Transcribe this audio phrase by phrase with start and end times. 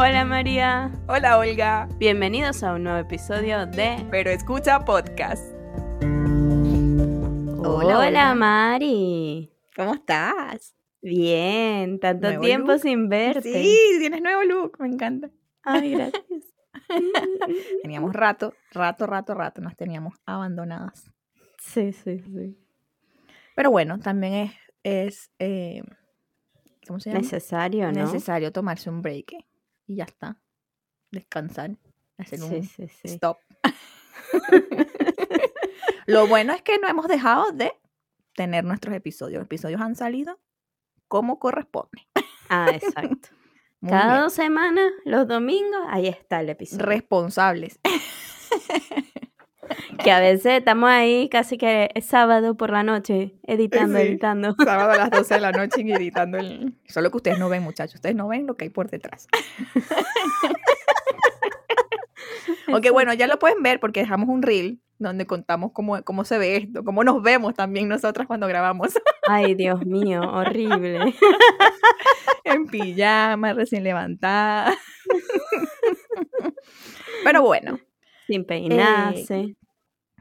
[0.00, 0.92] Hola María.
[1.08, 1.88] Hola Olga.
[1.96, 5.42] Bienvenidos a un nuevo episodio de Pero escucha podcast.
[7.64, 9.50] Hola, hola Mari.
[9.74, 10.76] ¿Cómo estás?
[11.02, 12.80] Bien, tanto Nuevo tiempo look.
[12.80, 13.52] sin verte.
[13.52, 15.30] Sí, tienes nuevo look, me encanta.
[15.64, 16.22] Ay, gracias.
[17.82, 21.10] Teníamos rato, rato, rato, rato, nos teníamos abandonadas.
[21.58, 22.56] Sí, sí, sí.
[23.56, 24.52] Pero bueno, también es,
[24.84, 25.82] es eh,
[26.86, 27.22] ¿cómo se llama?
[27.22, 28.04] Necesario, ¿no?
[28.04, 29.47] Necesario tomarse un break eh,
[29.88, 30.40] y ya está.
[31.10, 31.72] Descansar,
[32.18, 33.08] hacer Sí, un sí, sí.
[33.08, 33.38] stop.
[36.06, 37.72] Lo bueno es que no hemos dejado de
[38.34, 39.38] tener nuestros episodios.
[39.40, 40.40] Los episodios han salido
[41.08, 42.06] como corresponde.
[42.48, 43.28] Ah, exacto.
[43.88, 44.20] Cada bien.
[44.22, 46.84] dos semanas, los domingos, ahí está el episodio.
[46.86, 47.78] responsables.
[50.04, 54.04] que a veces estamos ahí casi que es sábado por la noche, editando, Sí.
[54.06, 54.54] editando.
[54.62, 56.74] Sábado a las 12 de la noche y editando el...
[56.86, 57.96] Solo que ustedes no ven, muchachos.
[57.96, 59.28] Ustedes no ven lo que hay por detrás.
[62.68, 66.38] Aunque bueno, ya lo pueden ver porque dejamos un reel donde contamos cómo, cómo se
[66.38, 68.98] ve esto, cómo nos vemos también nosotras cuando grabamos.
[69.28, 71.14] Ay, Dios mío, horrible.
[72.44, 74.74] en pijama, recién levantada.
[77.24, 77.78] Pero bueno.
[78.26, 79.54] Sin peinarse.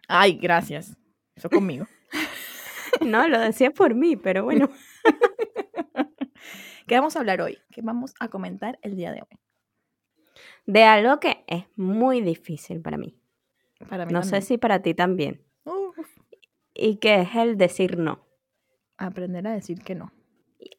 [0.08, 0.97] Ay, gracias.
[1.36, 1.86] Eso conmigo.
[3.02, 4.72] No, lo decía por mí, pero bueno.
[6.88, 7.59] ¿Qué vamos a hablar hoy?
[7.69, 9.39] ¿Qué vamos a comentar el día de hoy?
[10.66, 13.16] De algo que es muy difícil para mí.
[13.88, 15.44] Para mí No sé si para ti también.
[16.73, 18.25] Y que es el decir no.
[18.97, 20.11] aprender a decir que no.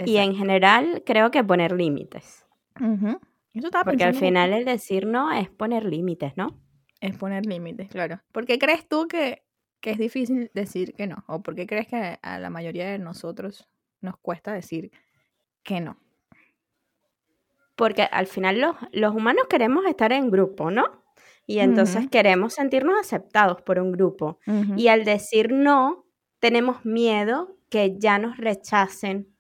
[0.05, 2.47] Y en general creo que poner límites.
[2.81, 3.20] Ujú.
[3.55, 6.61] Eso estaba Porque al final el decir no es poner límites, ¿no?
[7.01, 8.21] Es poner límites, claro.
[8.33, 9.45] ¿Por qué crees tú que,
[9.81, 11.25] que es difícil decir que no?
[11.27, 13.69] ¿O por qué crees que a la mayoría de nosotros
[14.01, 14.91] nos cuesta decir
[15.63, 15.99] que no?
[17.77, 21.05] Porque al final los, los humanos queremos estar en grupo, ¿no?
[21.47, 24.39] Y entonces queremos sentirnos aceptados por un grupo.
[24.77, 26.05] Y al decir no,
[26.41, 29.35] tenemos miedo que ya nos rechacen,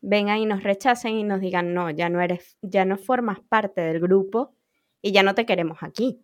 [0.00, 3.80] vengan y nos rechacen y nos digan, no, ya no eres, ya no formas parte
[3.80, 4.54] del grupo
[5.02, 6.22] y ya no te queremos aquí.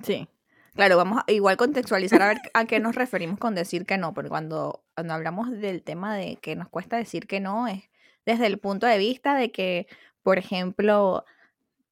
[0.00, 0.28] Sí.
[0.74, 4.14] Claro, vamos a igual contextualizar a ver a qué nos referimos con decir que no,
[4.14, 7.82] porque cuando, cuando hablamos del tema de que nos cuesta decir que no, es
[8.24, 9.86] desde el punto de vista de que,
[10.22, 11.24] por ejemplo,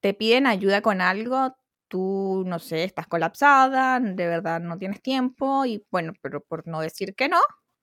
[0.00, 1.56] te piden ayuda con algo,
[1.88, 6.80] tú, no sé, estás colapsada, de verdad no tienes tiempo y bueno, pero por no
[6.80, 7.40] decir que no,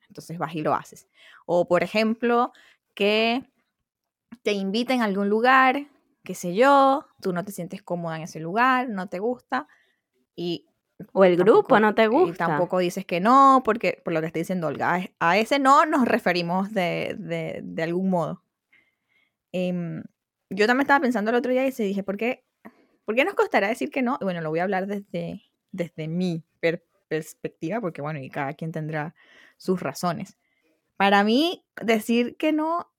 [0.09, 1.07] entonces vas y lo haces.
[1.45, 2.51] O, por ejemplo,
[2.95, 3.43] que
[4.43, 5.87] te inviten a algún lugar,
[6.23, 9.67] qué sé yo, tú no te sientes cómoda en ese lugar, no te gusta
[10.37, 10.65] y
[11.13, 12.45] O el grupo tampoco- no te y gusta.
[12.47, 16.07] tampoco dices que no, porque por lo que está diciendo Olga, a- ese no nos
[16.07, 18.41] referimos de, de- de algún modo.
[19.51, 20.03] Em,
[20.49, 22.45] yo también estaba pensando el otro día y se dije, ¿por qué,
[23.05, 24.17] ¿por qué nos costará decir que no?
[24.21, 28.53] Y bueno, lo voy a hablar desde, desde mi per- perspectiva, porque bueno, y cada
[28.53, 29.15] quien tendrá
[29.57, 30.37] sus razones.
[30.97, 32.91] Para mí, decir que no,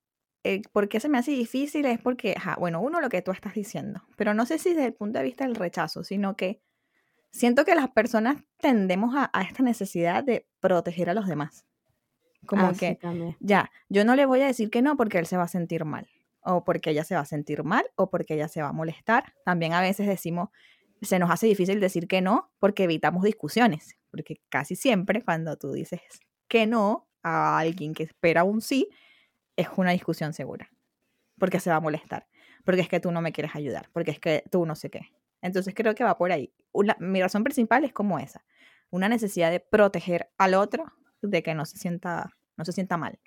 [0.44, 1.84] eh, ¿por qué se me hace difícil?
[1.86, 4.86] Es porque, ajá, bueno, uno, lo que tú estás diciendo, pero no sé si desde
[4.86, 6.60] el punto de vista del rechazo, sino que
[7.30, 11.66] siento que las personas tendemos a, a esta necesidad de proteger a los demás.
[12.46, 13.36] Como Ah, sí, que, también.
[13.40, 15.84] ya, yo no le voy a decir que no porque él se va a sentir
[15.84, 16.08] mal,
[16.40, 19.34] o porque ella se va a sentir mal, o porque ella se va a molestar.
[19.44, 20.48] También a veces decimos,
[21.02, 25.72] se nos hace difícil decir que no porque evitamos discusiones, porque casi siempre cuando tú
[25.72, 26.00] dices
[26.48, 28.88] que no a alguien que espera un sí,
[29.56, 30.70] es una discusión segura,
[31.38, 32.28] porque se va a molestar,
[32.64, 35.12] porque es que tú no me quieres ayudar, porque es que tú no sé qué.
[35.42, 36.52] Entonces creo que va por ahí.
[36.72, 38.44] Una- mi razón principal es como esa,
[38.90, 40.84] una necesidad de proteger al otro
[41.22, 43.18] de que no se sienta, no se sienta mal.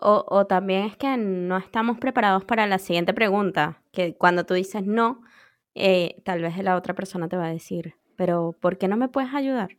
[0.00, 4.54] O, o también es que no estamos preparados para la siguiente pregunta, que cuando tú
[4.54, 5.22] dices no,
[5.74, 9.08] eh, tal vez la otra persona te va a decir, pero ¿por qué no me
[9.08, 9.76] puedes ayudar?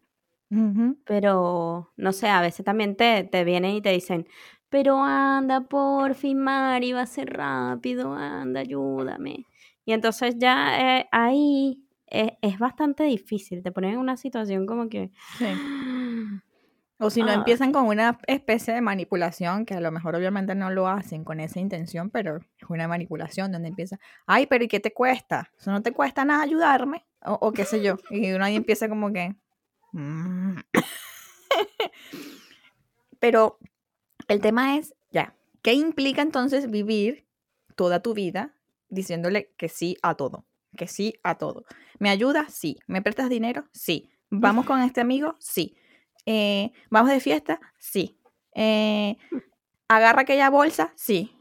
[1.06, 4.28] Pero, no sé, a veces también te, te vienen y te dicen,
[4.70, 9.46] pero anda, por fin, Mari, va a ser rápido, anda, ayúdame.
[9.86, 11.83] Y entonces ya eh, ahí
[12.14, 15.12] es, es bastante difícil, te ponen en una situación como que...
[15.38, 15.46] Sí.
[17.00, 17.34] O si no, Ah.
[17.34, 21.42] empiezan con una especie de manipulación, que a lo mejor obviamente no lo hacen con
[21.42, 25.52] esa intención, pero es una manipulación donde empieza, ay, pero ¿y qué te cuesta?
[25.60, 27.98] Eso no te cuesta nada ayudarme, o, o qué sé yo.
[28.10, 29.36] Y uno ahí empieza como que...
[29.92, 30.60] "Mm".
[33.20, 33.58] pero
[34.28, 37.26] el tema es, ya, ¿qué implica entonces vivir
[37.76, 38.54] toda tu vida
[38.90, 40.46] diciéndole que sí a todo?
[40.78, 41.66] Que sí a todo.
[42.00, 42.54] ¿Me ayudas?
[42.54, 42.78] Sí.
[42.88, 43.66] ¿Me prestas dinero?
[43.74, 44.10] Sí.
[44.30, 45.36] ¿Vamos con este amigo?
[45.40, 45.76] Sí.
[46.26, 47.60] Eh, ¿Vamos de fiesta?
[47.78, 48.18] Sí.
[48.56, 49.18] Eh,
[49.88, 50.94] ¿Agarra aquella bolsa?
[50.96, 51.36] Sí.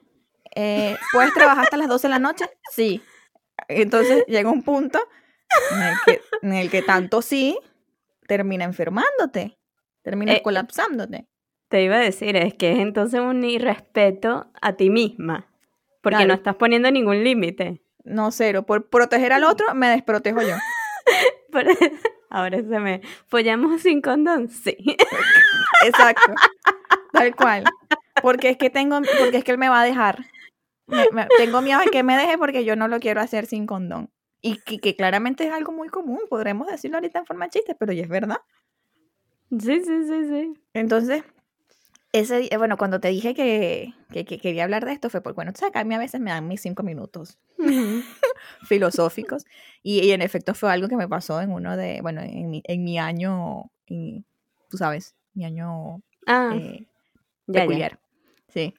[0.55, 2.44] Eh, ¿Puedes trabajar hasta las 12 de la noche?
[2.70, 3.00] Sí.
[3.69, 4.99] Entonces llega un punto
[5.70, 7.58] en el que, en el que tanto sí
[8.26, 9.58] termina enfermándote,
[10.02, 11.26] termina Eh, colapsándote.
[11.69, 15.49] Te iba a decir, es que es entonces un irrespeto a ti misma,
[16.02, 17.82] porque no estás poniendo ningún límite.
[18.04, 18.64] No, cero.
[18.64, 20.54] Por proteger al otro, me desprotejo yo.
[22.31, 23.02] Ahora se me...
[23.26, 24.49] ¿Follamos sin condón?
[24.49, 24.76] Sí.
[25.84, 26.32] Exacto.
[27.12, 27.64] Tal cual.
[28.22, 30.25] Porque es que tengo, porque es que él me va a dejar.
[30.87, 33.66] Me- me- tengo miedo de que me deje porque yo no lo quiero hacer sin
[33.66, 34.10] condón.
[34.40, 37.75] Y que, que claramente es algo muy común, podremos decirlo ahorita en forma de chiste,
[37.78, 38.38] pero ya es verdad.
[39.50, 40.54] Sí, sí, sí, sí.
[40.72, 41.22] Entonces,
[42.12, 45.53] ese bueno, cuando te dije que, que, que quería hablar de esto fue porque, bueno,
[45.53, 47.38] tú sabes que a mí a veces me dan mis cinco minutos
[48.62, 49.44] filosóficos
[49.82, 52.62] y, y en efecto fue algo que me pasó en uno de, bueno, en mi,
[52.67, 54.25] en mi año, en-
[54.69, 56.87] tú sabes, mi año Ah, eh,
[57.47, 57.61] ya, ya.
[57.61, 58.00] peculiar.
[58.49, 58.75] Sí.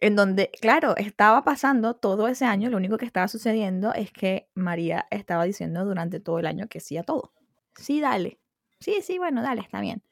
[0.00, 4.48] En donde, claro, estaba pasando todo ese año, lo único que estaba sucediendo es que
[4.54, 7.32] María estaba diciendo durante todo el año que sí a todo.
[7.74, 8.38] Sí, dale.
[8.80, 10.02] Sí, sí, bueno, dale, está bien.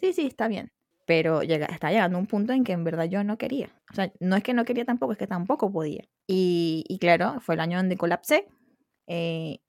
[0.00, 0.72] Sí, sí, está bien.
[1.06, 3.70] Pero llega, está llegando un punto en que en verdad yo no quería.
[3.90, 6.04] O sea, no es que no quería tampoco, es que tampoco podía.
[6.26, 8.48] Y, y claro, fue el año donde colapsé.
[9.06, 9.60] eh,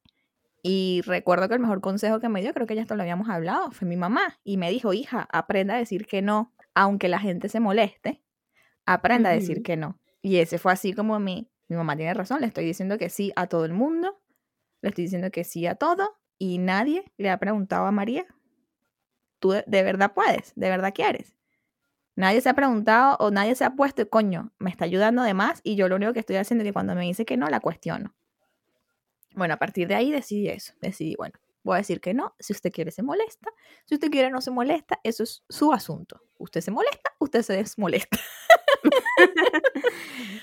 [0.63, 3.29] y recuerdo que el mejor consejo que me dio, creo que ya esto lo habíamos
[3.29, 4.39] hablado, fue mi mamá.
[4.43, 8.21] Y me dijo, hija, aprenda a decir que no, aunque la gente se moleste,
[8.85, 9.99] aprenda a decir que no.
[10.21, 13.31] Y ese fue así como mi, mi mamá tiene razón, le estoy diciendo que sí
[13.35, 14.19] a todo el mundo,
[14.81, 18.25] le estoy diciendo que sí a todo, y nadie le ha preguntado a María,
[19.39, 20.53] ¿tú de, de verdad puedes?
[20.55, 21.35] ¿De verdad quieres?
[22.15, 25.61] Nadie se ha preguntado o nadie se ha puesto, coño, me está ayudando de más
[25.63, 27.59] y yo lo único que estoy haciendo es que cuando me dice que no, la
[27.59, 28.15] cuestiono.
[29.35, 30.73] Bueno, a partir de ahí decidí eso.
[30.81, 32.33] Decidí, bueno, voy a decir que no.
[32.39, 33.51] Si usted quiere, se molesta.
[33.85, 34.99] Si usted quiere, no se molesta.
[35.03, 36.23] Eso es su asunto.
[36.39, 38.17] Usted se molesta, usted se desmolesta.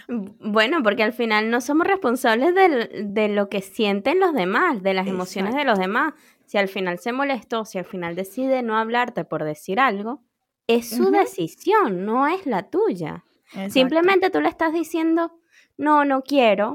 [0.07, 5.07] Bueno, porque al final no somos responsables de lo que sienten los demás, de las
[5.07, 6.13] emociones de los demás.
[6.55, 10.23] Si al final se molestó, si al final decide no hablarte por decir algo,
[10.69, 13.25] es su decisión, no es la tuya.
[13.47, 13.73] Exacto.
[13.73, 15.33] Simplemente tú le estás diciendo,
[15.77, 16.73] no, no quiero.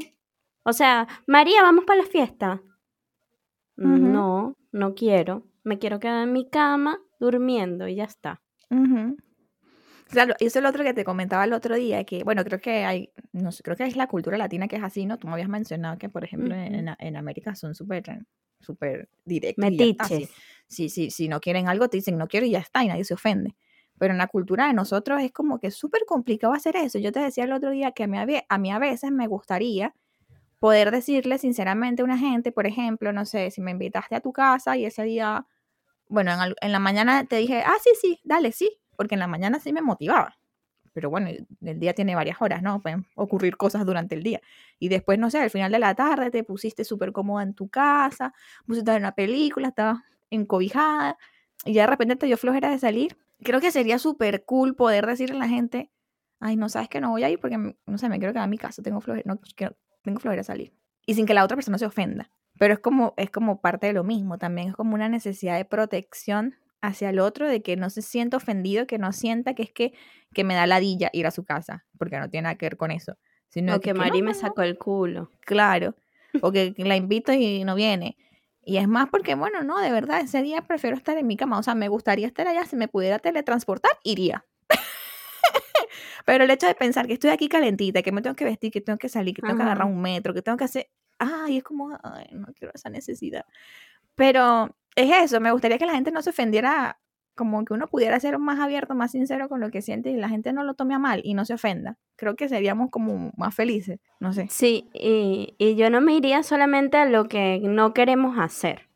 [0.64, 2.62] O sea, María, vamos para la fiesta.
[3.78, 5.46] No, no quiero.
[5.64, 8.42] Me quiero quedar en mi cama durmiendo y ya está.
[10.10, 13.14] Eso es lo otro que te comentaba el otro día, que, bueno, creo que hay,
[13.31, 15.18] no sé, creo que es la cultura latina que es así, ¿no?
[15.18, 18.04] Tú me habías mencionado que, por ejemplo, en, en América son súper,
[18.60, 19.66] súper directos.
[19.70, 20.14] y ya está, sí.
[20.14, 20.36] Metiches.
[20.68, 23.04] si, si, si no quieren algo, te dicen no quiero y ya está, y nadie
[23.04, 23.56] se ofende.
[23.98, 27.00] Pero en la cultura de nosotros es como que súper complicado hacer eso.
[27.00, 28.18] Yo te decía el otro día que a mí,
[28.48, 29.94] a mí a veces me gustaría
[30.60, 34.34] poder decirle sinceramente a una gente, por ejemplo, no sé, si me invitaste a tu
[34.34, 35.46] casa y ese día,
[36.08, 39.28] bueno, en, en la mañana te dije, ah, sí, sí, dale, sí, porque en la
[39.28, 40.39] mañana sí me motivaba.
[40.94, 42.82] Pero bueno, el el día tiene varias horas, ¿no?
[42.82, 44.42] Pueden ocurrir cosas durante el día.
[44.80, 47.70] Y después, no sé, al final de la tarde te pusiste súper cómoda en tu
[47.70, 48.34] casa,
[48.66, 50.00] pusiste una película, estabas
[50.30, 51.18] encobijada,
[51.66, 53.18] y ya de repente te dio flojera de salir.
[53.44, 55.92] Creo que sería súper cool poder decirle a la gente,
[56.40, 58.50] ay, no sabes que no voy a ir porque, no sé, me quiero quedar en
[58.52, 60.74] mi casa, tengo flojera, no, quiero- tengo flojera de salir.
[61.06, 62.32] Y sin que la otra persona se ofenda.
[62.58, 65.66] Pero es como, es como parte de lo mismo, también es como una necesidad de
[65.66, 69.72] protección hacia el otro, de que no se sienta ofendido, que no sienta que es
[69.72, 69.94] que,
[70.34, 72.92] que me da ladilla ir a su casa, porque no tiene nada que ver con
[72.92, 73.18] eso.
[73.50, 75.31] Sino O que no, Mari no, me sacó el culo.
[75.42, 75.96] Claro.
[76.44, 78.16] O que la invito y no viene.
[78.64, 81.57] Y es más porque, bueno, no, de verdad, ese día prefiero estar en mi cama.
[81.57, 82.66] O sea, me gustaría estar allá.
[82.66, 84.45] Si me pudiera teletransportar, iría.
[86.28, 88.80] Pero el hecho de pensar que estoy aquí calentita, que me tengo que vestir, que
[88.80, 90.88] tengo que salir, que tengo que agarrar un metro, que tengo que hacer.
[91.18, 93.44] Ay, es como, ay, no quiero esa necesidad.
[94.14, 97.00] Pero es eso, me gustaría que la gente no se ofendiera,
[97.36, 100.28] como que uno pudiera ser más abierto, más sincero con lo que siente y la
[100.30, 101.98] gente no lo tome a mal y no se ofenda.
[102.18, 104.48] Creo que seríamos como más felices, no sé.
[104.50, 108.90] Sí, y, y yo no me iría solamente a lo que no queremos hacer,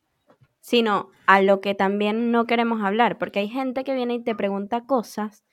[0.60, 4.36] sino a lo que también no queremos hablar, porque hay gente que viene y te
[4.36, 5.46] pregunta cosas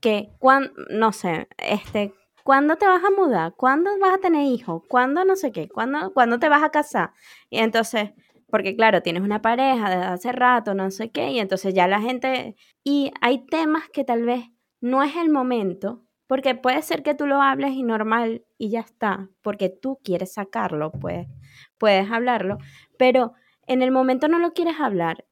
[0.00, 2.14] que, cuan, no sé, este,
[2.44, 3.54] ¿cuándo te vas a mudar?
[3.56, 4.82] ¿Cuándo vas a tener hijos?
[4.88, 5.68] ¿Cuándo no sé qué?
[5.68, 7.12] ¿Cuándo, ¿cuándo te vas a casar?
[7.50, 8.10] Y entonces,
[8.50, 12.00] porque claro, tienes una pareja desde hace rato, no sé qué, y entonces ya la
[12.00, 14.44] gente, y hay temas que tal vez
[14.80, 18.80] no es el momento, porque puede ser que tú lo hables y normal y ya
[18.80, 21.26] está, porque tú quieres sacarlo, pues
[21.78, 22.58] puedes hablarlo,
[22.98, 23.32] pero
[23.66, 25.24] en el momento no lo quieres hablar.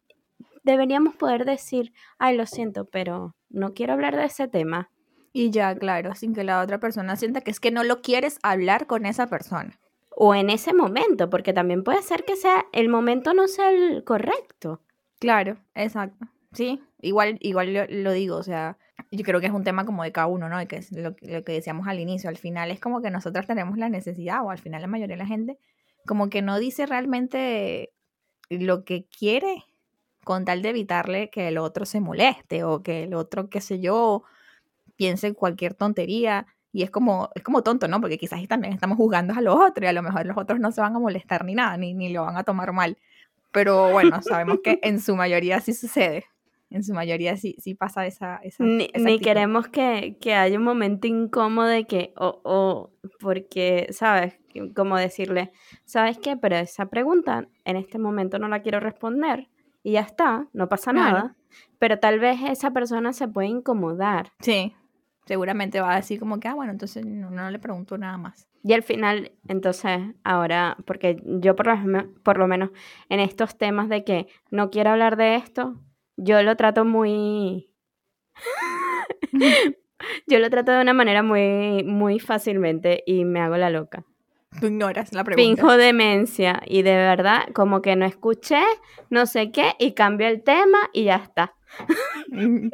[0.62, 4.90] Deberíamos poder decir, ay, lo siento, pero no quiero hablar de ese tema.
[5.32, 8.38] Y ya, claro, sin que la otra persona sienta que es que no lo quieres
[8.42, 9.78] hablar con esa persona.
[10.18, 14.02] O en ese momento, porque también puede ser que sea el momento no sea el
[14.02, 14.80] correcto.
[15.18, 16.26] Claro, exacto.
[16.52, 18.78] Sí, igual, igual lo, digo, o sea,
[19.10, 20.66] yo creo que es un tema como de cada uno, ¿no?
[20.66, 23.76] Que es lo, lo que decíamos al inicio, al final es como que nosotros tenemos
[23.76, 25.58] la necesidad, o al final la mayoría de la gente
[26.06, 27.92] como que no dice realmente
[28.48, 29.64] lo que quiere
[30.24, 33.80] con tal de evitarle que el otro se moleste o que el otro, qué sé
[33.80, 34.22] yo,
[34.96, 36.46] piense cualquier tontería.
[36.76, 38.02] Y es como, es como tonto, ¿no?
[38.02, 40.70] Porque quizás también estamos juzgando a los otros y a lo mejor los otros no
[40.72, 42.98] se van a molestar ni nada, ni, ni lo van a tomar mal.
[43.50, 46.26] Pero bueno, sabemos que en su mayoría sí sucede.
[46.68, 48.40] En su mayoría sí, sí pasa esa...
[48.42, 52.90] esa ni, ni queremos que, que, haya un momento incómodo de que, o, o
[53.20, 54.38] porque, ¿sabes?
[54.74, 55.52] Como decirle,
[55.86, 56.36] ¿sabes qué?
[56.36, 59.48] Pero esa pregunta en este momento no la quiero responder
[59.82, 61.36] y ya está, no pasa nada.
[61.78, 64.32] Pero tal vez esa persona se puede incomodar.
[64.40, 64.74] Sí,
[65.26, 68.48] seguramente va a decir como que, ah, bueno, entonces no, le pregunto nada más.
[68.62, 72.70] Y al final, entonces, ahora, porque yo por lo, por lo menos
[73.08, 75.80] en estos temas de que no quiero hablar de esto,
[76.16, 77.70] yo lo trato muy...
[80.26, 84.04] yo lo trato de una manera muy, muy fácilmente y me hago la loca.
[84.60, 85.44] Tú ignoras la pregunta.
[85.44, 88.62] Finjo demencia y de verdad como que no escuché,
[89.10, 91.54] no sé qué, y cambio el tema y ya está.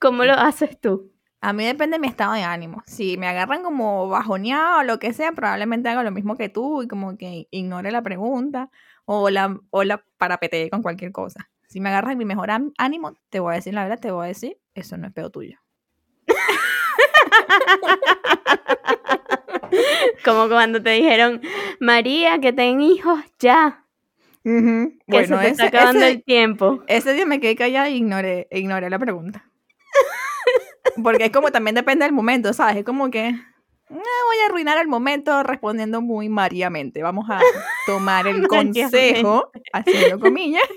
[0.00, 1.12] ¿Cómo lo haces tú?
[1.40, 2.82] A mí depende de mi estado de ánimo.
[2.86, 6.82] Si me agarran como bajoneado o lo que sea, probablemente haga lo mismo que tú
[6.82, 8.70] y como que ignore la pregunta
[9.04, 11.48] o la, o la parapetee con cualquier cosa.
[11.68, 14.28] Si me agarras mi mejor ánimo, te voy a decir la verdad, te voy a
[14.28, 15.58] decir, eso no es pedo tuyo.
[20.24, 21.40] Como cuando te dijeron,
[21.78, 23.84] María, que ten hijos ya.
[24.42, 26.82] Que se te está acabando el tiempo.
[26.86, 29.44] Ese día me quedé callada y ignoré, ignoré la pregunta.
[31.02, 32.76] Porque es como también depende del momento, ¿sabes?
[32.76, 33.32] Es como que
[33.90, 37.02] no voy a arruinar el momento respondiendo muy mariamente.
[37.02, 37.40] Vamos a
[37.86, 40.68] tomar el consejo, haciendo comillas,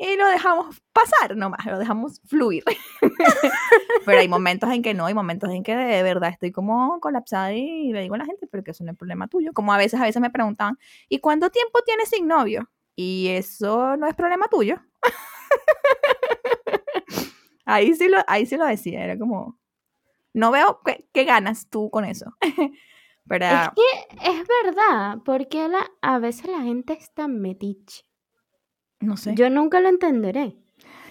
[0.00, 2.64] y lo dejamos pasar nomás, lo dejamos fluir.
[4.06, 7.52] pero hay momentos en que no, hay momentos en que de verdad estoy como colapsada
[7.52, 9.52] y le digo a la gente, pero que eso no es problema tuyo.
[9.52, 12.70] Como a veces, a veces me preguntaban, ¿y cuánto tiempo tienes sin novio?
[12.96, 14.76] Y eso no es problema tuyo.
[17.72, 19.58] ahí, sí lo, ahí sí lo decía, era como,
[20.32, 20.80] no veo
[21.12, 22.34] qué, ganas tú con eso.
[23.28, 28.04] pero, es que es verdad, porque la, a veces la gente es tan metiche.
[29.00, 29.34] No sé.
[29.34, 30.56] Yo nunca lo entenderé.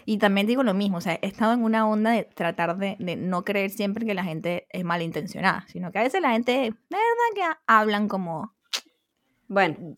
[0.06, 2.98] Y también digo lo mismo, o sea, he estado en una onda de tratar de,
[3.00, 6.72] no creer siempre que la gente es malintencionada, sino que a veces la gente, de
[6.89, 8.56] verdad que hablan como...
[9.50, 9.96] Bueno,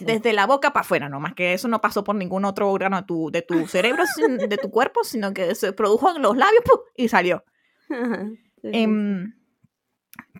[0.00, 2.96] desde la boca para afuera, no más que eso no pasó por ningún otro órgano
[2.96, 4.02] de tu, de tu cerebro,
[4.48, 6.64] de tu cuerpo, sino que se produjo en los labios
[6.96, 7.44] y salió.
[8.64, 9.34] Em,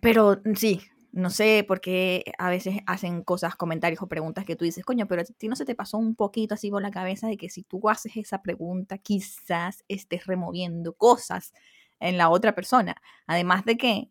[0.01, 0.81] pero sí,
[1.13, 5.07] no sé por qué a veces hacen cosas, comentarios o preguntas que tú dices, coño,
[5.07, 7.49] pero a ti no se te pasó un poquito así por la cabeza de que
[7.49, 11.53] si tú haces esa pregunta, quizás estés removiendo cosas
[11.99, 12.95] en la otra persona.
[13.25, 14.09] Además de que,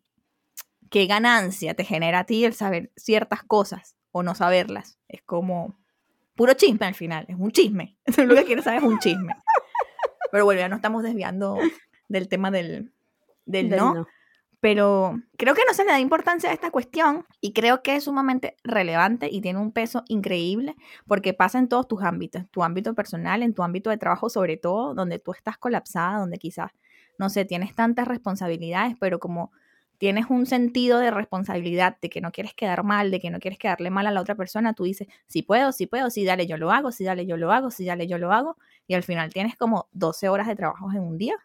[0.89, 4.99] qué ganancia te genera a ti el saber ciertas cosas o no saberlas.
[5.07, 5.77] Es como
[6.35, 7.97] puro chisme al final, es un chisme.
[8.17, 9.35] Lo que quieres saber es un chisme.
[10.31, 11.57] Pero bueno, ya no estamos desviando
[12.07, 12.93] del tema del,
[13.45, 14.07] del, no
[14.59, 18.03] pero creo que no se le da importancia a esta cuestión y creo que es
[18.03, 20.75] sumamente relevante y tiene un peso increíble
[21.07, 24.57] porque pasa en todos tus ámbitos, tu ámbito personal, en tu ámbito de trabajo sobre
[24.57, 26.71] todo, donde tú estás colapsada, donde quizás,
[27.17, 29.51] no sé, tienes tantas responsabilidades, pero como
[29.99, 33.59] tienes un sentido de responsabilidad, de que no quieres quedar mal, de que no quieres
[33.59, 36.57] quedarle mal a la otra persona, tú dices, sí puedo, sí puedo, sí dale, yo
[36.57, 39.31] lo hago, sí dale, yo lo hago, sí dale, yo lo hago, y al final
[39.31, 41.35] tienes como 12 horas de trabajo en un día,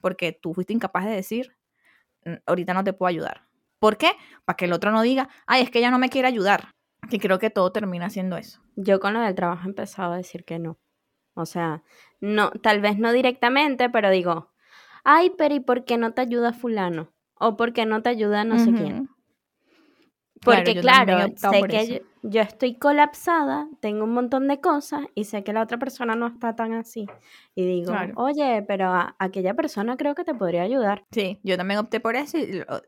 [0.00, 1.56] porque tú fuiste incapaz de decir,
[2.46, 3.48] ahorita no te puedo ayudar.
[3.78, 4.12] ¿Por qué?
[4.44, 6.70] Para que el otro no diga, ay, es que ella no me quiere ayudar.
[7.10, 8.60] Que creo que todo termina siendo eso.
[8.76, 10.78] Yo con lo del trabajo he empezado a decir que no.
[11.34, 11.82] O sea,
[12.20, 14.52] no, tal vez no directamente, pero digo,
[15.04, 17.13] ay, pero ¿y por qué no te ayuda fulano?
[17.38, 19.08] O por qué no te ayuda no sé quién.
[20.44, 25.52] Porque claro, sé que yo, estoy colapsada, tengo un montón de cosas y sé que
[25.52, 27.06] la otra persona no está tan así.
[27.54, 31.04] Y digo, oye, pero aquella persona creo que te podría ayudar.
[31.12, 32.38] Sí, yo también opté por eso.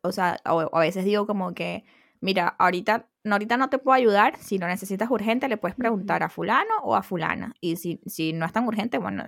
[0.02, 1.84] o, sea, a veces digo como que,
[2.20, 4.36] mira, ahorita, ahorita no te puedo ayudar.
[4.38, 7.54] Si lo necesitas urgente, le puedes preguntar a fulano o a fulana.
[7.60, 9.24] Y si, si no es tan urgente, bueno,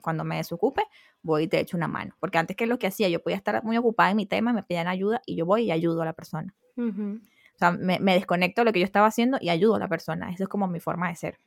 [0.00, 0.82] cuando me desocupe,
[1.22, 2.14] voy y te echo una mano.
[2.20, 4.62] Porque antes que lo que hacía, yo podía estar muy ocupada en mi tema, me
[4.62, 6.54] pedían ayuda y yo voy y ayudo a la persona.
[6.76, 10.30] O sea, me, desconecto de lo que yo estaba haciendo y ayudo a la persona.
[10.30, 11.38] Esa es como mi forma de ser.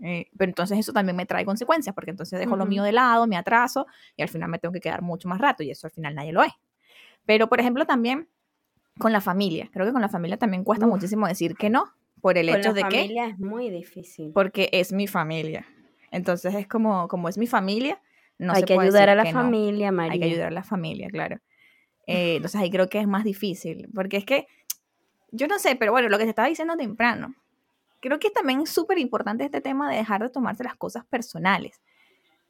[0.00, 3.26] Eh, pero entonces eso también me trae consecuencias, porque entonces dejo lo mío de lado,
[3.26, 5.90] me atraso y al final me tengo que quedar mucho más rato y eso al
[5.90, 6.52] final nadie lo es.
[7.26, 8.28] Pero, por ejemplo, también
[8.98, 9.68] con la familia.
[9.72, 12.82] Creo que con la familia también cuesta muchísimo decir que no, por el hecho de
[12.82, 12.88] que...
[12.88, 14.32] Con la familia es muy difícil.
[14.32, 15.66] Porque es mi familia.
[16.10, 18.00] Entonces es como, como es mi familia,
[18.38, 20.12] no Hay que ayudar a la familia, María.
[20.12, 21.40] Hay que ayudar a la familia, claro.
[22.06, 24.46] Eh, entonces ahí creo que es más difícil, porque es que
[25.30, 27.34] yo no sé, pero bueno, lo que te estaba diciendo temprano,
[28.00, 31.82] creo que también es súper importante este tema de dejar de tomarse las cosas personales.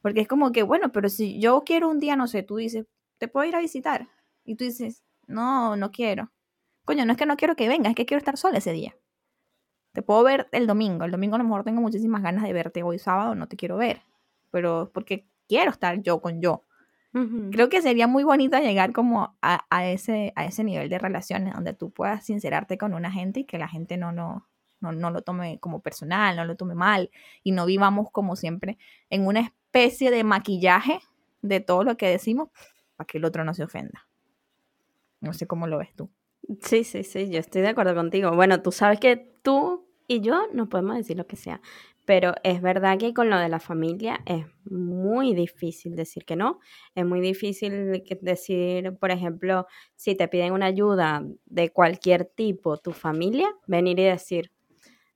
[0.01, 2.87] Porque es como que, bueno, pero si yo quiero un día, no sé, tú dices,
[3.19, 4.09] ¿te puedo ir a visitar?
[4.45, 6.31] Y tú dices, no, no quiero.
[6.85, 8.95] Coño, no es que no quiero que vengas, es que quiero estar sola ese día.
[9.99, 11.05] Te puedo ver el domingo.
[11.07, 12.85] El domingo a lo mejor tengo muchísimas ganas de verte.
[12.85, 14.01] Hoy sábado no te quiero ver.
[14.53, 16.63] Pero porque quiero estar yo con yo.
[17.51, 21.73] Creo que sería muy bonito llegar como a, ese, a ese nivel de relaciones donde
[21.73, 24.47] tú puedas sincerarte con una gente y que la gente no, no,
[24.79, 27.11] no, no lo tome como personal, no lo tome mal
[27.43, 28.79] y no vivamos como siempre
[29.11, 31.01] en una especie de maquillaje
[31.43, 32.51] de todo lo que decimos
[32.95, 34.07] para que el otro no se ofenda.
[35.21, 36.09] No sé cómo lo ves tú.
[36.63, 38.31] Sí, sí, sí, yo estoy de acuerdo contigo.
[38.37, 41.61] Bueno, tú sabes que tú y yo no podemos decir lo que sea,
[42.07, 46.59] pero es verdad que con lo de la familia es muy difícil decir que no.
[46.95, 52.93] Es muy difícil decir, por ejemplo, si te piden una ayuda de cualquier tipo, tu
[52.93, 54.51] familia, venir y decir,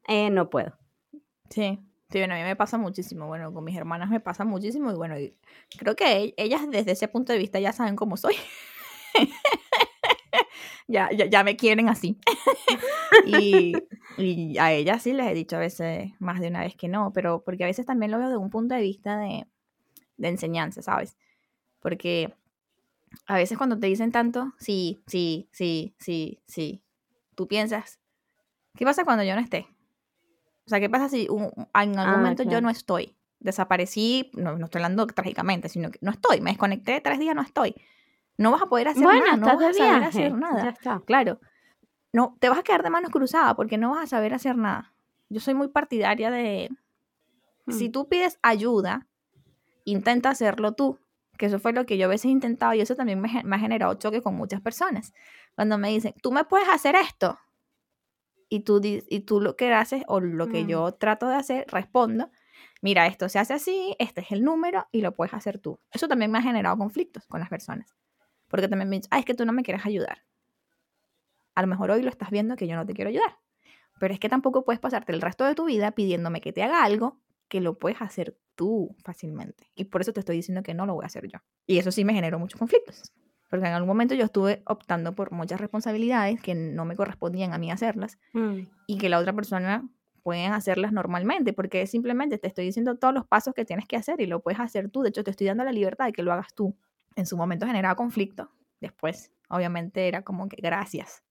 [0.09, 0.79] eh, no puedo.
[1.51, 1.79] Sí,
[2.11, 3.27] sí, bueno, a mí me pasa muchísimo.
[3.29, 5.17] Bueno, con mis hermanas me pasa muchísimo y bueno,
[5.79, 8.35] creo que ellas desde ese punto de vista ya saben cómo soy.
[10.89, 12.19] ya, ya, me quieren así.
[13.27, 17.13] y, a ellas sí les he dicho a veces más de una vez que no,
[17.13, 19.47] pero porque a veces también lo veo de un punto de vista de,
[20.17, 21.17] de enseñanza, ¿sabes?
[21.81, 22.35] Porque
[23.27, 26.83] a veces cuando te dicen tanto, sí, sí, sí, sí, sí,
[27.35, 28.01] tú piensas,
[28.77, 29.67] ¿qué pasa cuando yo no esté?
[30.67, 33.17] O sea, ¿qué pasa si en algún ah, momento yo no estoy?
[33.41, 37.43] Desaparecí, no, no estoy hablando trágicamente, sino que no estoy, me desconecté tres días, no
[37.43, 37.75] estoy
[38.43, 40.65] no vas a poder hacer nada, no vas a saber hacer nada.
[40.65, 41.01] Ya está.
[41.07, 41.41] Claro.
[42.13, 44.93] No, te vas a quedar de manos cruzadas porque no vas a saber hacer nada.
[45.31, 46.69] Yo soy muy partidaria de
[47.69, 47.93] si hmm.
[47.93, 49.07] tú pides ayuda,
[49.85, 50.99] intenta hacerlo tú.
[51.39, 53.59] Que eso fue lo que yo a veces he intentado y eso también me, ha
[53.59, 55.15] generado choque con muchas personas.
[55.55, 57.39] Cuando me dicen, tú me puedes hacer esto.
[58.49, 60.69] Y tú, y tú lo que haces o lo que hmm.
[60.69, 62.31] yo trato de hacer, respondo,
[62.83, 65.81] mira, esto se hace así, este es el número y lo puedes hacer tú.
[65.91, 67.95] Eso también me ha generado conflictos con las personas.
[68.53, 70.27] Porque también me dice, ah, es que tú no me quieres ayudar.
[71.55, 73.39] A lo mejor hoy lo estás viendo que yo no te quiero ayudar.
[73.99, 76.85] Pero es que tampoco puedes pasarte el resto de tu vida pidiéndome que te haga
[76.85, 79.71] algo que lo puedes hacer tú fácilmente.
[79.75, 81.39] Y por eso te estoy diciendo que no lo voy a hacer yo.
[81.67, 83.11] Y eso sí me generó muchos conflictos.
[83.49, 87.59] Porque en algún momento yo estuve optando por muchas responsabilidades que no me correspondían a
[87.59, 88.59] mí hacerlas mm.
[88.87, 89.89] y que la otra persona
[90.23, 94.21] puede hacerlas normalmente, porque simplemente te estoy diciendo todos los pasos que tienes que hacer
[94.21, 95.01] y lo puedes hacer tú.
[95.01, 96.77] De hecho, te estoy dando la libertad de que lo hagas tú
[97.17, 98.51] en su momento generaba conflicto.
[98.81, 101.23] Después, obviamente, era como que gracias.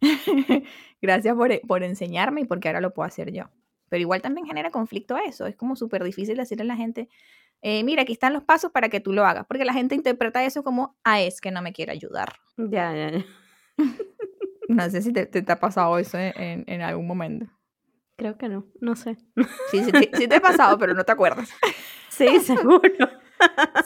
[1.00, 3.44] gracias por, por, enseñarme y porque ahora lo puedo hacer yo.
[3.88, 5.46] Pero igual también genera conflicto eso.
[5.46, 7.08] Es como súper difícil decirle a la gente,
[7.62, 9.46] eh, mira, aquí están los pasos para que tú lo hagas.
[9.46, 12.34] Porque la gente interpreta eso como, ah, es que no me quiere ayudar.
[12.56, 13.24] Ya, ya, ya.
[14.68, 17.46] no sé si te, te, ha pasado eso en, en, algún momento.
[18.16, 19.16] Creo que no, no sé.
[19.70, 21.50] Sí, sí, sí te ha pasado, pero no te acuerdas.
[22.12, 23.08] Sí, seguro.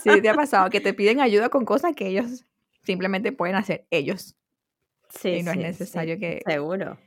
[0.03, 2.47] Sí, te ha pasado que te piden ayuda con cosas que ellos
[2.83, 4.37] simplemente pueden hacer ellos.
[5.11, 6.99] Sí, y no es necesario que seguro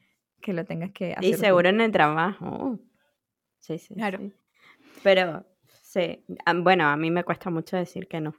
[0.41, 1.25] que lo tengas que hacer.
[1.25, 2.79] Y seguro en el trabajo.
[3.59, 3.93] Sí, sí.
[3.93, 4.19] Claro.
[5.03, 5.45] Pero
[5.83, 6.23] sí,
[6.57, 8.33] bueno, a mí me cuesta mucho decir que no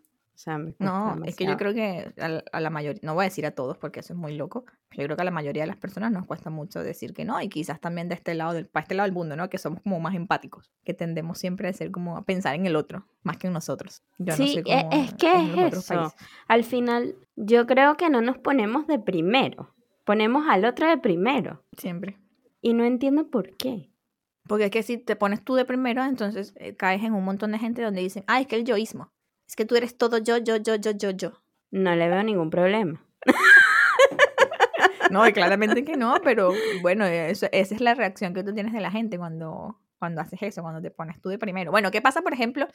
[0.79, 3.77] no, es que yo creo que a, la mayoría, no voy a decir a todos
[3.77, 6.27] porque eso es muy loco, yo creo que a la mayoría de las personas nos
[6.27, 9.07] cuesta mucho decir que no y quizás también de este lado del, para este lado
[9.07, 9.51] del mundo, ¿no?
[9.51, 12.77] Que somos como más empáticos, que tendemos siempre a ser como a pensar en el
[12.77, 14.03] otro más que en nosotros.
[14.19, 16.15] Yo sí, no sé cómo es que es eso.
[16.49, 19.75] Al final, yo creo que no nos ponemos de primero,
[20.05, 21.63] ponemos al otro de primero.
[21.77, 22.19] Siempre.
[22.63, 23.91] Y no entiendo por qué.
[24.47, 27.53] Porque es que si te pones tú de primero, entonces eh, caes en un montón
[27.53, 29.13] de gente donde dicen, ah, es que el yoísmo
[29.51, 31.33] es que tú eres todo yo, yo, yo, yo, yo, yo.
[31.73, 33.05] No le veo ningún problema.
[35.11, 38.93] no, claramente que no, pero bueno, esa es la reacción que tú tienes de la
[38.93, 41.73] gente cuando, cuando haces eso, cuando te pones tú de primero.
[41.73, 42.69] Bueno, ¿qué pasa, por ejemplo,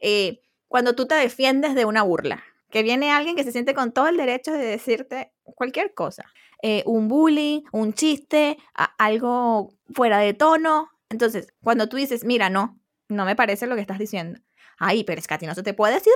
[0.00, 2.44] eh, cuando tú te defiendes de una burla?
[2.70, 6.26] Que viene alguien que se siente con todo el derecho de decirte cualquier cosa.
[6.62, 8.56] Eh, un bullying, un chiste,
[8.98, 10.90] algo fuera de tono.
[11.08, 14.38] Entonces, cuando tú dices, mira, no, no me parece lo que estás diciendo
[14.80, 16.12] ay, pero es que a ti no se te puede decir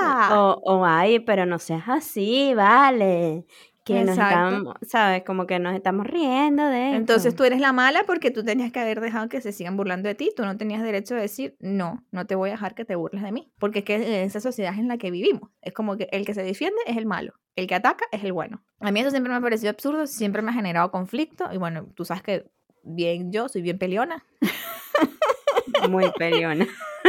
[0.00, 0.40] nada.
[0.40, 3.46] O, o ay, pero no seas así, vale.
[3.84, 5.22] Que nos estamos, ¿sabes?
[5.22, 8.80] Como que nos estamos riendo de Entonces tú eres la mala porque tú tenías que
[8.80, 10.32] haber dejado que se sigan burlando de ti.
[10.36, 13.22] Tú no tenías derecho a decir, no, no te voy a dejar que te burles
[13.22, 13.52] de mí.
[13.60, 15.50] Porque es que esa sociedad en la que vivimos.
[15.62, 17.34] Es como que el que se defiende es el malo.
[17.54, 18.64] El que ataca es el bueno.
[18.80, 21.48] A mí eso siempre me ha parecido absurdo, siempre me ha generado conflicto.
[21.52, 22.50] Y bueno, tú sabes que
[22.82, 24.26] bien yo soy bien peleona.
[25.88, 26.66] Muy peleona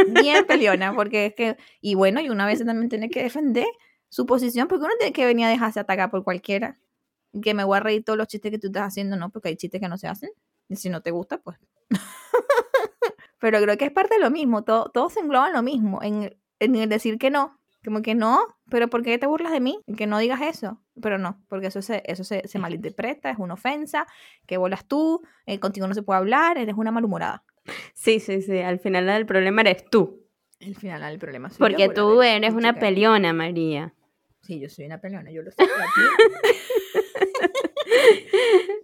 [0.08, 3.66] bien peleona, porque es que, y bueno, y una vez también tiene que defender
[4.08, 6.78] su posición, porque uno tiene que venir a dejarse atacar por cualquiera.
[7.42, 9.30] Que me voy a reír todos los chistes que tú estás haciendo, ¿no?
[9.30, 10.30] Porque hay chistes que no se hacen.
[10.68, 11.58] Y si no te gusta, pues
[13.38, 16.02] pero creo que es parte de lo mismo, todo, todo se engloba en lo mismo,
[16.02, 19.60] en, en el decir que no, como que no, pero ¿por qué te burlas de
[19.60, 19.78] mí?
[19.96, 20.80] Que no digas eso.
[21.00, 24.06] Pero no, porque eso se, eso se, se malinterpreta, es una ofensa,
[24.46, 27.44] que bolas tú, eh, contigo no se puede hablar, eres una malhumorada.
[27.94, 30.26] Sí, sí, sí, al final el problema eres tú.
[30.60, 33.94] El final del problema soy yo Porque por tú eres una peleona, María.
[34.42, 35.56] Sí, yo soy una peleona, yo lo sé.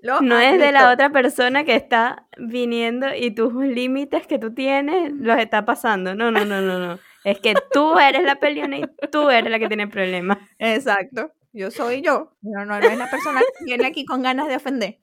[0.02, 4.52] Lo No es de la otra persona que está viniendo y tus límites que tú
[4.52, 6.14] tienes los está pasando.
[6.14, 6.98] No, no, no, no, no.
[7.24, 10.38] Es que tú eres la peleona y tú eres la que tiene problemas.
[10.58, 11.32] Exacto.
[11.52, 12.36] Yo soy yo.
[12.42, 14.98] No, no, no es la persona que viene aquí con ganas de ofender.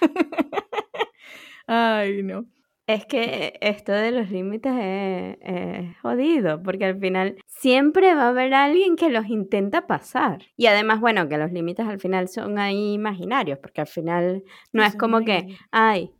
[1.66, 2.46] Ay, no.
[2.90, 8.28] Es que esto de los límites es, es jodido, porque al final siempre va a
[8.30, 10.42] haber alguien que los intenta pasar.
[10.56, 14.82] Y además, bueno, que los límites al final son ahí imaginarios, porque al final no
[14.82, 16.10] es como que, ay,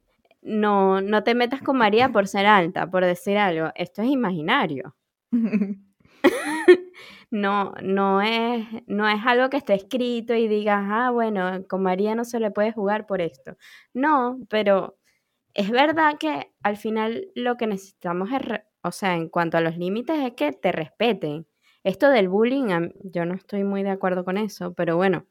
[0.42, 3.70] no, no te metas con María por ser alta, por decir algo.
[3.74, 4.94] Esto es imaginario.
[7.30, 12.16] No, no es, no es algo que esté escrito y digas, ah, bueno, con María
[12.16, 13.56] no se le puede jugar por esto.
[13.94, 14.98] No, pero
[15.54, 18.40] es verdad que al final lo que necesitamos es,
[18.82, 21.46] o sea, en cuanto a los límites, es que te respeten.
[21.84, 25.26] Esto del bullying, yo no estoy muy de acuerdo con eso, pero bueno,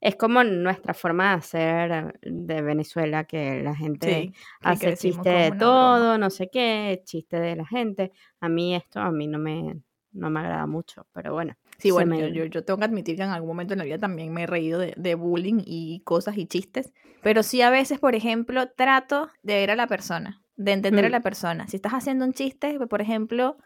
[0.00, 5.52] es como nuestra forma de hacer de Venezuela, que la gente Sí, hace chiste de
[5.52, 6.18] todo, broma.
[6.18, 8.12] no sé qué, chiste de la gente.
[8.40, 9.80] A mí esto, a mí no me,
[10.12, 11.56] no me agrada mucho, pero bueno.
[11.78, 14.32] Sí, bueno, me- yo, tengo que admitir que en algún momento en la vida también
[14.32, 18.14] me he reído de, de bullying y cosas y chistes, pero sí a veces, por
[18.16, 21.12] ejemplo, trato de ver a la persona, de entender a Mm.
[21.12, 21.68] la persona.
[21.68, 23.58] Si estás haciendo un chiste, pues, por ejemplo,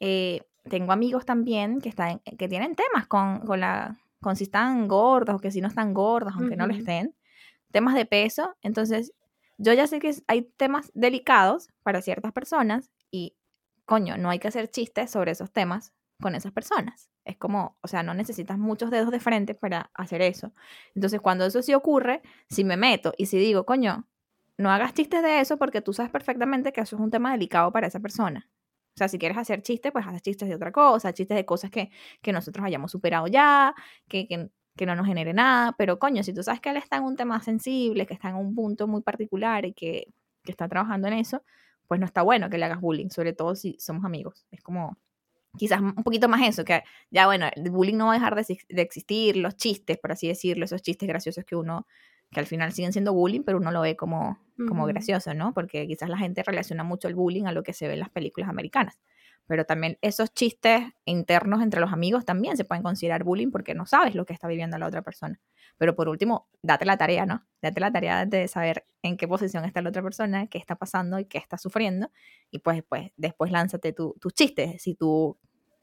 [0.00, 4.88] eh, tengo amigos también que, están, que tienen temas con, con, la, con si están
[4.88, 7.14] gordos o que si no están gordos, aunque no lo estén,
[7.70, 8.56] temas de peso.
[8.62, 9.12] Entonces,
[9.58, 13.36] yo ya sé que hay temas delicados para ciertas personas y,
[13.84, 17.10] coño, no hay que hacer chistes sobre esos temas con esas personas.
[17.24, 20.54] Es como, o sea, no necesitas muchos dedos de frente para hacer eso.
[20.94, 24.08] Entonces, cuando eso sí ocurre, si me meto y si digo, coño,
[24.56, 27.72] no hagas chistes de eso porque tú sabes perfectamente que eso es un tema delicado
[27.72, 28.48] para esa persona.
[28.94, 31.70] O sea, si quieres hacer chistes, pues haz chistes de otra cosa, chistes de cosas
[31.70, 33.74] que, que nosotros hayamos superado ya,
[34.08, 35.74] que, que, no nos genere nada.
[35.78, 38.36] Pero coño, si tú sabes que él está en un tema sensible, que está en
[38.36, 40.08] un punto muy particular y que,
[40.44, 41.42] que está trabajando en eso,
[41.88, 44.46] pues no está bueno que le hagas bullying, sobre todo si somos amigos.
[44.50, 44.98] Es como,
[45.56, 48.58] quizás un poquito más eso, que ya bueno, el bullying no va a dejar de,
[48.68, 51.86] de existir, los chistes, por así decirlo, esos chistes graciosos que uno,
[52.30, 55.52] que al final siguen siendo bullying, pero uno lo ve como, como gracioso, ¿no?
[55.54, 58.10] Porque quizás la gente relaciona mucho el bullying a lo que se ve en las
[58.10, 58.98] películas americanas.
[59.46, 63.86] Pero también esos chistes internos entre los amigos también se pueden considerar bullying porque no
[63.86, 65.40] sabes lo que está viviendo la otra persona.
[65.82, 67.44] Pero por último, date la tarea, ¿no?
[67.60, 71.18] Date la tarea de saber en qué posición está la otra persona, qué está pasando
[71.18, 72.08] y qué está sufriendo.
[72.52, 75.36] Y pues, pues después lánzate tu- tus chistes si tú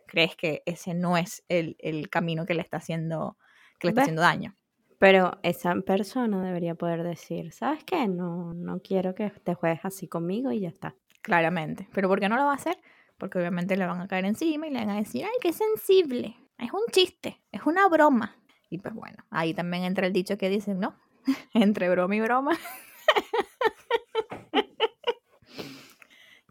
[0.08, 3.38] crees que ese no es el, el camino que le está haciendo,
[3.78, 4.04] que le está ¿Ves?
[4.06, 4.56] haciendo daño.
[5.00, 8.08] Pero esa persona debería poder decir, ¿sabes qué?
[8.08, 10.96] No, no quiero que te juegues así conmigo y ya está.
[11.22, 11.90] Claramente.
[11.94, 12.78] ¿Pero por qué no lo va a hacer?
[13.18, 16.38] Porque obviamente le van a caer encima y le van a decir, ay, qué sensible.
[16.58, 18.38] Es un chiste, es una broma.
[18.69, 20.95] Y pues bueno, ahí también entra el dicho que dicen, ¿no?
[21.53, 22.58] Entre broma y broma.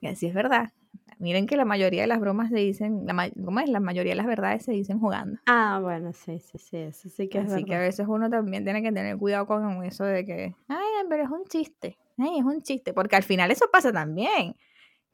[0.01, 0.73] y así es verdad.
[1.21, 3.69] Miren que la mayoría de las bromas se dicen, la, ¿cómo es?
[3.69, 5.41] La mayoría de las verdades se dicen jugando.
[5.47, 8.63] Ah, bueno, sí, sí, sí, eso sí que es Así que a veces uno también
[8.63, 12.45] tiene que tener cuidado con eso de que, ay, pero es un chiste, ay, es
[12.45, 14.55] un chiste, porque al final eso pasa también,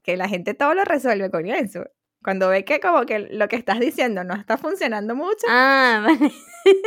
[0.03, 1.85] que la gente todo lo resuelve con eso.
[2.25, 6.33] Cuando ve que como que lo que estás diciendo no está funcionando mucho, Ah, vale.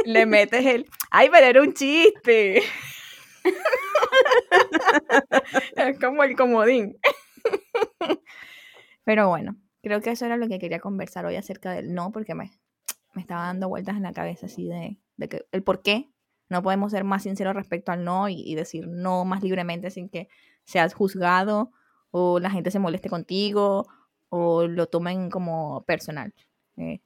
[0.05, 2.63] le metes el, ay, pero era un chiste.
[5.75, 6.97] es como el comodín.
[9.03, 12.35] pero bueno, creo que eso era lo que quería conversar hoy acerca del no, porque
[12.35, 12.51] me,
[13.13, 16.09] me estaba dando vueltas en la cabeza así de, de que el por qué
[16.49, 20.09] no podemos ser más sinceros respecto al no y, y decir no más libremente sin
[20.09, 20.29] que
[20.63, 21.71] seas juzgado
[22.09, 23.87] o la gente se moleste contigo
[24.29, 26.33] o lo tomen como personal.
[26.77, 26.99] Eh,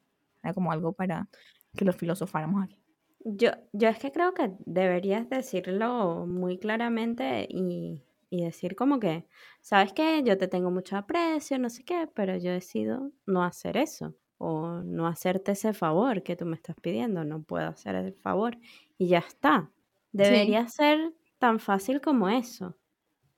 [0.54, 1.28] como algo para
[1.76, 2.82] que lo filosofáramos aquí.
[3.24, 9.28] Yo, yo es que creo que deberías decirlo muy claramente y, y decir como que,
[9.62, 10.24] ¿sabes qué?
[10.24, 14.82] Yo te tengo mucho aprecio, no sé qué, pero yo decido no hacer eso o
[14.84, 18.58] no hacerte ese favor que tú me estás pidiendo, no puedo hacer el favor
[18.98, 19.72] y ya está.
[20.12, 22.76] Debería ser tan fácil como eso.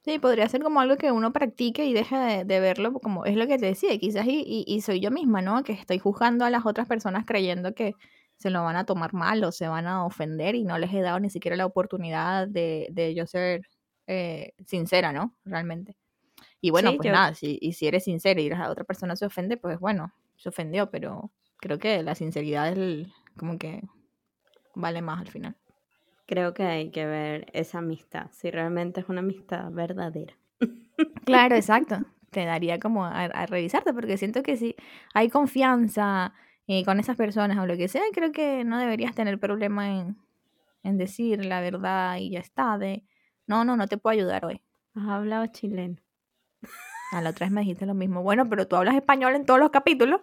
[0.03, 3.37] Sí, podría ser como algo que uno practique y deje de, de verlo como es
[3.37, 5.63] lo que te decía, quizás y, y, y soy yo misma, ¿no?
[5.63, 7.93] Que estoy juzgando a las otras personas creyendo que
[8.37, 10.99] se lo van a tomar mal o se van a ofender y no les he
[11.01, 13.61] dado ni siquiera la oportunidad de, de yo ser
[14.07, 15.37] eh, sincera, ¿no?
[15.45, 15.95] Realmente.
[16.61, 19.15] Y bueno, Sí, pues yo- nada, si, y si eres sincero y la otra persona
[19.15, 23.81] se ofende, pues bueno, se ofendió, pero creo que la sinceridad es el- como que
[24.75, 25.55] vale más al final.
[26.25, 30.33] Creo que hay que ver esa amistad, si realmente es una amistad verdadera.
[31.25, 31.97] Claro, exacto.
[32.31, 34.75] Te daría como a, a revisarte, porque siento que si
[35.13, 36.33] hay confianza
[36.67, 40.17] eh, con esas personas o lo que sea, creo que no deberías tener problema en,
[40.83, 42.77] en decir la verdad y ya está.
[42.77, 43.03] De
[43.47, 44.61] no, no, no te puedo ayudar hoy.
[44.95, 45.97] Has hablado chileno.
[47.11, 48.23] A la otra vez me dijiste lo mismo.
[48.23, 50.21] Bueno, pero tú hablas español en todos los capítulos.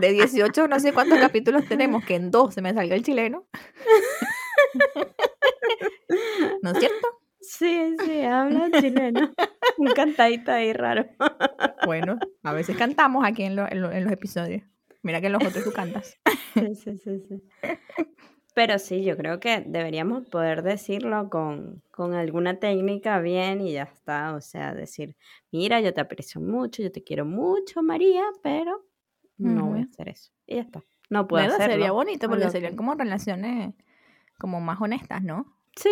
[0.00, 3.46] De 18, no sé cuántos capítulos tenemos, que en dos se me salga el chileno.
[6.62, 7.08] ¿No es cierto?
[7.40, 9.30] Sí, sí, habla chileno.
[9.78, 11.06] Un cantadito ahí raro.
[11.86, 14.62] Bueno, a veces cantamos aquí en, lo- en lo- en los episodios.
[15.02, 16.18] Mira que en los otros tú cantas.
[16.52, 17.42] Sí, sí, sí, sí.
[18.54, 23.84] Pero sí, yo creo que deberíamos poder decirlo con, con alguna técnica bien y ya
[23.84, 24.34] está.
[24.34, 25.16] O sea, decir,
[25.50, 28.84] mira, yo te aprecio mucho, yo te quiero mucho, María, pero
[29.38, 30.30] no voy a hacer eso.
[30.46, 30.84] Y ya está.
[31.08, 31.56] No puedo ¿Verdad?
[31.62, 31.74] hacerlo.
[31.76, 33.72] Sería bonito porque serían como relaciones
[34.40, 35.46] como más honestas, ¿no?
[35.76, 35.90] Sí,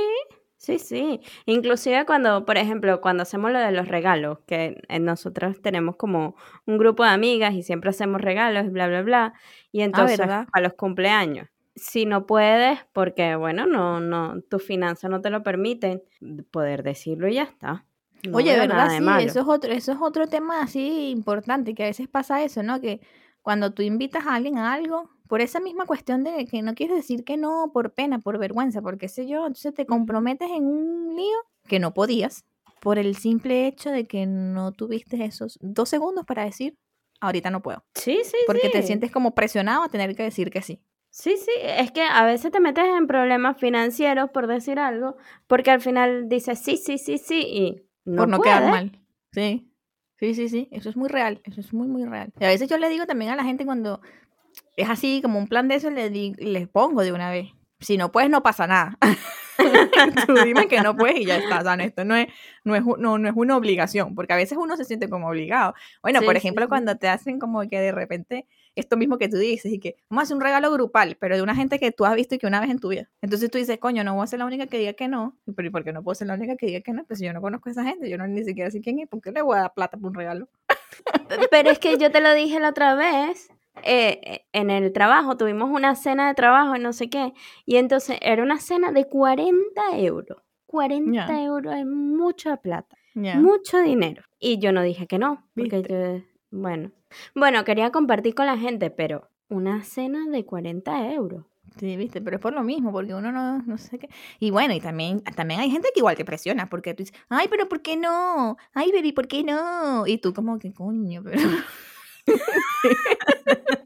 [0.56, 1.20] sí, sí.
[1.46, 6.34] Inclusive cuando, por ejemplo, cuando hacemos lo de los regalos, que eh, nosotros tenemos como
[6.66, 9.34] un grupo de amigas y siempre hacemos regalos bla, bla, bla.
[9.70, 10.48] Y entonces, ¿verdad?
[10.52, 15.42] a los cumpleaños, si no puedes, porque bueno, no, no, tus finanzas no te lo
[15.42, 16.02] permiten,
[16.50, 17.84] poder decirlo y ya está.
[18.28, 18.90] No Oye, ¿verdad?
[18.90, 19.24] Sí, malo.
[19.24, 22.80] eso es otro, eso es otro tema así importante, que a veces pasa eso, ¿no?
[22.80, 23.00] Que
[23.48, 26.98] cuando tú invitas a alguien a algo, por esa misma cuestión de que no quieres
[26.98, 30.66] decir que no por pena, por vergüenza, por qué sé yo, entonces te comprometes en
[30.66, 32.44] un lío que no podías
[32.82, 36.76] por el simple hecho de que no tuviste esos dos segundos para decir,
[37.22, 37.86] ahorita no puedo.
[37.94, 40.82] Sí, sí, Porque te sientes como presionado a tener que decir que sí.
[41.08, 45.70] Sí, sí, es que a veces te metes en problemas financieros por decir algo, porque
[45.70, 49.00] al final dices sí, sí, sí, sí, y no por no quedar mal.
[49.32, 49.72] Sí,
[50.18, 52.32] sí, sí, sí, eso es muy real, eso es muy, muy real.
[52.40, 54.00] Y a veces yo le digo también a la gente cuando
[54.76, 57.48] es así, como un plan de eso, le di- les pongo de una vez.
[57.80, 58.98] Si no puedes, no pasa nada.
[60.26, 61.58] Tú dime que no puedes y ya está.
[61.60, 62.26] O sea, esto no es,
[62.64, 65.74] no, es, no, no es una obligación, porque a veces uno se siente como obligado.
[66.02, 66.68] Bueno, Sí, por ejemplo, sí.
[66.68, 68.46] cuando te hacen como que de repente
[68.80, 71.42] esto mismo que tú dices y que vamos a hacer un regalo grupal, pero de
[71.42, 73.08] una gente que tú has visto y que una vez en tu vida.
[73.22, 75.36] Entonces tú dices, coño, no voy a ser la única que diga que no.
[75.56, 77.04] Pero ¿y por qué no puedo ser la única que diga que no?
[77.04, 79.20] Pues yo no conozco a esa gente, yo no ni siquiera sé quién es, ¿por
[79.20, 80.48] qué le voy a dar plata por un regalo?
[81.50, 83.48] Pero es que yo te lo dije la otra vez,
[83.84, 87.32] eh, eh, en el trabajo, tuvimos una cena de trabajo y no sé qué,
[87.64, 90.38] y entonces era una cena de 40 euros.
[90.66, 91.42] 40 Ya.
[91.44, 94.22] euros es mucha plata, mucho dinero.
[94.38, 96.20] Y yo no dije que no, porque ¿Viste?
[96.20, 96.90] yo, bueno,
[97.34, 101.44] bueno, quería compartir con la gente, pero una cena de 40 euros.
[101.78, 104.08] Sí, viste, pero es por lo mismo, porque uno no, no sé qué.
[104.40, 107.46] Y bueno, y también, también hay gente que igual te presiona, porque tú dices, ay,
[107.48, 108.56] pero ¿por qué no?
[108.72, 110.06] Ay, pero ¿y por qué no?
[110.06, 111.38] Y tú como que coño, pero...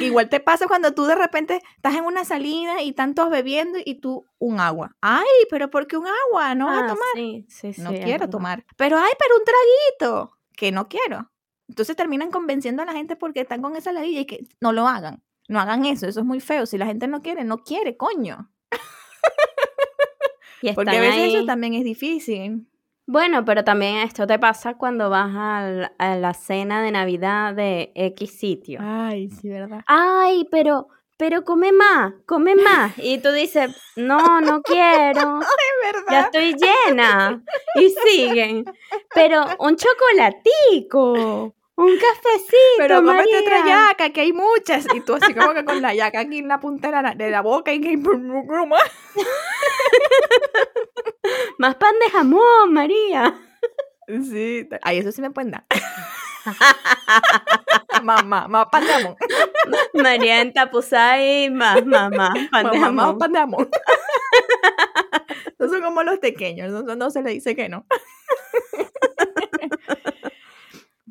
[0.00, 3.78] Igual te pasa cuando tú de repente estás en una salida y están todos bebiendo
[3.84, 4.96] y tú un agua.
[5.00, 6.54] Ay, pero ¿por qué un agua?
[6.54, 7.04] No vas a Ah, tomar.
[7.14, 7.82] Sí, sí, sí.
[7.82, 8.64] no quiero tomar.
[8.76, 11.30] Pero ay, pero un traguito, que no quiero.
[11.68, 14.86] Entonces terminan convenciendo a la gente porque están con esa ladilla y que no lo
[14.88, 15.22] hagan.
[15.48, 16.66] No hagan eso, eso es muy feo.
[16.66, 18.50] Si la gente no quiere, no quiere, coño.
[20.64, 22.68] Y Porque a veces eso también es difícil.
[23.06, 27.90] Bueno, pero también esto te pasa cuando vas al- a la cena de Navidad de
[27.96, 28.78] X sitio.
[28.80, 29.82] Ay, sí, ¿verdad?
[29.86, 30.86] Ay, pero,
[31.22, 32.94] pero come más, come más.
[32.96, 35.46] Y tú dices, no, no quiero, Es
[36.10, 36.24] ya verdad.
[36.24, 37.40] estoy llena.
[37.76, 38.64] Y siguen.
[39.14, 43.86] Pero un chocolatico, un cafecito, Pero cómete otra María.
[43.92, 44.84] yaca, que hay muchas.
[44.92, 47.30] Y tú así como que con la yaca aquí en la punta de la, de
[47.30, 47.96] la boca y que...
[51.58, 53.32] Más pan de jamón, María.
[54.08, 55.64] Sí, ay, eso sí me pueden dar.
[58.02, 59.16] más, más pan de jamón.
[59.94, 63.18] María en Tapuzay, más, más, más, pan de Más, más jamón.
[63.18, 63.68] pan de jamón.
[65.58, 67.86] No son como los pequeños, no, no se le dice que no.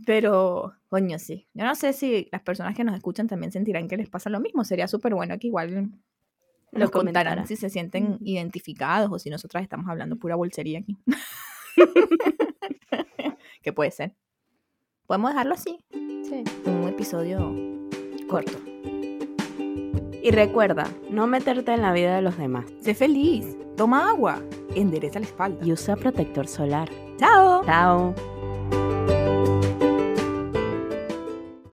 [0.05, 1.47] Pero, coño, sí.
[1.53, 4.39] Yo no sé si las personas que nos escuchan también sentirán que les pasa lo
[4.41, 4.63] mismo.
[4.65, 5.91] Sería súper bueno que igual
[6.71, 7.47] Lo comentaran.
[7.47, 10.97] si se sienten identificados o si nosotras estamos hablando pura bolsería aquí.
[13.61, 14.15] que puede ser.
[15.11, 16.41] Podemos dejarlo así, Sí.
[16.65, 17.53] un episodio
[18.29, 18.53] corto.
[20.23, 22.63] Y recuerda, no meterte en la vida de los demás.
[22.79, 24.41] Sé feliz, toma agua,
[24.73, 25.65] endereza la espalda.
[25.65, 26.87] Y usa protector solar.
[27.17, 27.61] ¡Chao!
[27.65, 28.15] Chao.